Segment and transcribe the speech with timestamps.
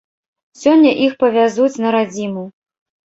[0.61, 2.47] Сёння іх павязуць на радзіму.